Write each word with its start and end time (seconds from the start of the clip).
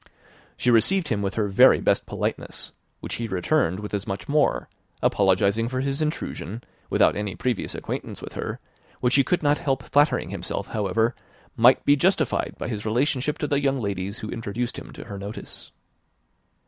She 0.57 0.71
received 0.71 1.09
him 1.09 1.21
with 1.21 1.35
her 1.35 1.47
very 1.47 1.79
best 1.79 2.07
politeness, 2.07 2.71
which 3.01 3.13
he 3.21 3.27
returned 3.27 3.79
with 3.79 3.93
as 3.93 4.07
much 4.07 4.27
more, 4.27 4.67
apologizing 5.03 5.67
for 5.67 5.79
his 5.79 6.01
intrusion, 6.01 6.63
without 6.89 7.15
any 7.15 7.35
previous 7.35 7.75
acquaintance 7.75 8.19
with 8.19 8.33
her, 8.33 8.59
which 8.99 9.13
he 9.13 9.23
could 9.23 9.43
not 9.43 9.59
help 9.59 9.83
flattering 9.83 10.31
himself, 10.31 10.65
however, 10.65 11.13
might 11.55 11.85
be 11.85 11.95
justified 11.95 12.55
by 12.57 12.67
his 12.67 12.83
relationship 12.83 13.37
to 13.37 13.47
the 13.47 13.59
young 13.61 13.79
ladies 13.79 14.17
who 14.17 14.29
introduced 14.31 14.79
him 14.79 14.91
to 14.91 15.03
her 15.03 15.19
notice. 15.19 15.71